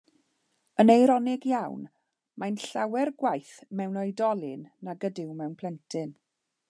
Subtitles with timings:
[0.83, 1.83] Yn eironig iawn,
[2.43, 6.11] mae'n llawer gwaeth mewn oedolyn nag ydyw mewn plentyn.